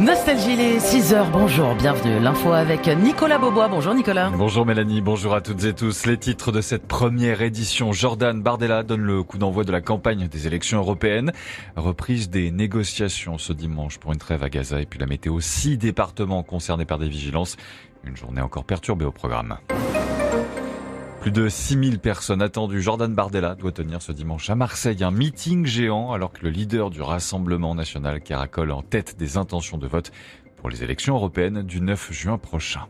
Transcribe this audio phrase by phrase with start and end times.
[0.00, 1.30] Nostalgie, les 6 heures.
[1.30, 2.18] Bonjour, bienvenue.
[2.20, 3.68] L'info avec Nicolas Beaubois.
[3.68, 4.30] Bonjour Nicolas.
[4.30, 6.06] Bonjour Mélanie, bonjour à toutes et tous.
[6.06, 7.92] Les titres de cette première édition.
[7.92, 11.32] Jordan Bardella donne le coup d'envoi de la campagne des élections européennes.
[11.76, 15.38] Reprise des négociations ce dimanche pour une trêve à Gaza et puis la météo.
[15.40, 17.58] Six départements concernés par des vigilances.
[18.04, 19.58] Une journée encore perturbée au programme.
[21.20, 22.80] Plus de 6000 personnes attendues.
[22.80, 26.88] Jordan Bardella doit tenir ce dimanche à Marseille un meeting géant alors que le leader
[26.88, 30.12] du Rassemblement national caracole en tête des intentions de vote
[30.56, 32.86] pour les élections européennes du 9 juin prochain.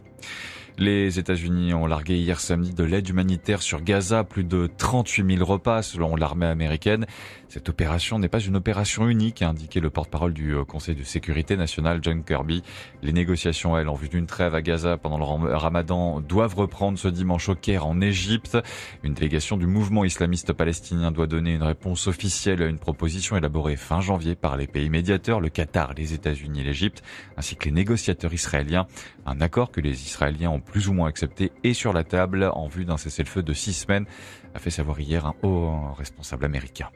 [0.80, 5.44] Les États-Unis ont largué hier samedi de l'aide humanitaire sur Gaza, plus de 38 000
[5.44, 7.04] repas selon l'armée américaine.
[7.50, 11.02] Cette opération n'est pas une opération unique, a indiqué le porte-parole du euh, Conseil de
[11.02, 12.62] sécurité nationale, John Kirby.
[13.02, 17.08] Les négociations, elles, en vue d'une trêve à Gaza pendant le ramadan, doivent reprendre ce
[17.08, 18.56] dimanche au Caire en Égypte.
[19.02, 23.76] Une délégation du mouvement islamiste palestinien doit donner une réponse officielle à une proposition élaborée
[23.76, 27.02] fin janvier par les pays médiateurs, le Qatar, les États-Unis et l'Égypte,
[27.36, 28.86] ainsi que les négociateurs israéliens.
[29.26, 32.68] Un accord que les Israéliens ont plus ou moins accepté est sur la table en
[32.68, 34.06] vue d'un cessez-le-feu de six semaines,
[34.54, 36.88] a fait savoir hier un haut responsable américain.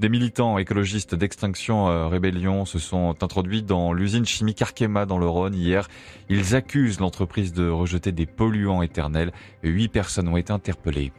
[0.00, 5.26] Des militants écologistes d'extinction euh, rébellion se sont introduits dans l'usine chimique Arkema dans le
[5.28, 5.88] Rhône hier.
[6.28, 9.32] Ils accusent l'entreprise de rejeter des polluants éternels.
[9.62, 11.12] Huit personnes ont été interpellées.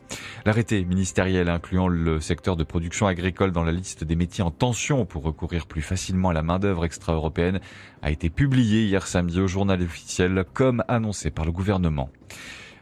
[0.46, 5.06] L'arrêté ministériel incluant le secteur de production agricole dans la liste des métiers en tension
[5.06, 7.60] pour recourir plus facilement à la main-d'œuvre extra-européenne
[8.02, 12.10] a été publié hier samedi au journal officiel comme annoncé par le gouvernement.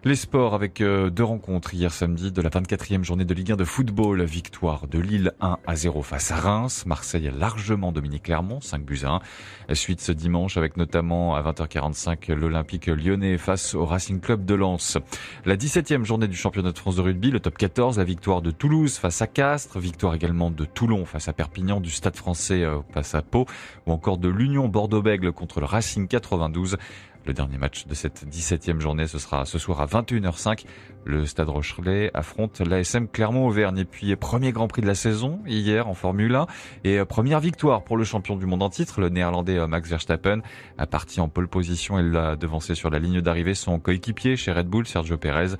[0.03, 3.55] Les sports avec euh, deux rencontres hier samedi de la 24e journée de Ligue 1
[3.55, 4.23] de football.
[4.23, 6.87] Victoire de Lille 1 à 0 face à Reims.
[6.87, 9.21] Marseille a largement dominé Clermont 5 buts à
[9.69, 9.75] 1.
[9.75, 14.97] Suite ce dimanche avec notamment à 20h45 l'Olympique lyonnais face au Racing Club de Lens.
[15.45, 18.49] La 17e journée du championnat de France de rugby, le top 14, la victoire de
[18.49, 19.77] Toulouse face à Castres.
[19.77, 23.45] Victoire également de Toulon face à Perpignan, du Stade français euh, face à Pau
[23.85, 26.77] ou encore de l'Union Bordeaux-Bègle contre le Racing 92.
[27.25, 30.65] Le dernier match de cette 17e journée, ce sera ce soir à 21h05.
[31.05, 33.77] Le Stade Rochelet affronte l'ASM Clermont-Auvergne.
[33.77, 36.47] Et puis, premier Grand Prix de la saison, hier en Formule 1.
[36.83, 39.87] Et euh, première victoire pour le champion du monde en titre, le néerlandais euh, Max
[39.87, 40.41] Verstappen.
[40.79, 44.51] A parti en pole position, il l'a devancé sur la ligne d'arrivée son coéquipier chez
[44.51, 45.55] Red Bull, Sergio Perez.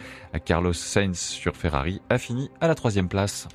[0.46, 3.48] Carlos Sainz sur Ferrari a fini à la troisième place.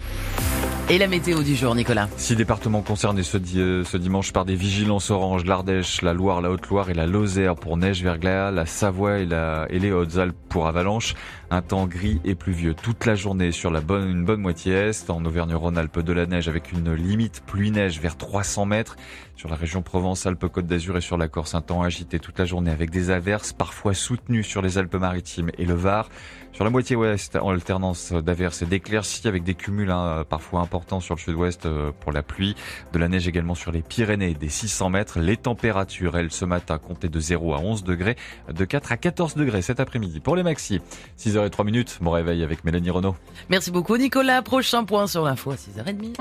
[0.89, 4.55] Et la météo du jour, Nicolas Six départements concernés ce, euh, ce dimanche par des
[4.55, 9.19] vigilances oranges, l'Ardèche, la Loire, la Haute-Loire et la Lozère pour neige, verglas, la Savoie
[9.19, 11.15] et, la, et les Hautes-Alpes pour avalanche.
[11.51, 15.11] Un temps gris et pluvieux toute la journée sur la bonne, une bonne moitié est.
[15.11, 18.97] En Auvergne-Rhône-Alpes de la neige avec une limite pluie-neige vers 300 mètres.
[19.35, 22.71] Sur la région Provence-Alpes-Côte d'Azur et sur la Corse, un temps agité toute la journée
[22.71, 26.09] avec des averses parfois soutenues sur les Alpes-Maritimes et le Var.
[26.53, 30.76] Sur la moitié ouest, en alternance d'averses et d'éclaircies avec des cumuls hein, parfois importants
[31.01, 32.55] sur le sud-ouest euh, pour la pluie.
[32.93, 35.19] De la neige également sur les Pyrénées, des 600 mètres.
[35.19, 38.17] Les températures, elles, ce matin, comptaient de 0 à 11 degrés,
[38.53, 40.21] de 4 à 14 degrés cet après-midi.
[40.21, 40.81] Pour les maxi,
[41.19, 43.17] 6h03 minutes, mon réveil avec Mélanie Renault.
[43.49, 44.43] Merci beaucoup Nicolas.
[44.43, 46.17] Prochain point sur l'info à 6h30.